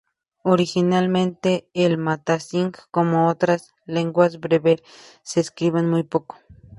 [0.43, 4.83] Originalmente el tamazight, como otras lenguas bereberes,
[5.21, 6.37] se escribía muy poco.